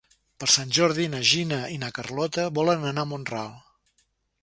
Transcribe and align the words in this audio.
Per 0.43 0.47
Sant 0.53 0.71
Jordi 0.77 1.05
na 1.15 1.19
Gina 1.33 1.61
i 1.75 1.77
na 1.85 1.91
Carlota 1.99 2.49
volen 2.59 2.91
anar 2.93 3.07
a 3.09 3.13
Mont-ral. 3.15 3.57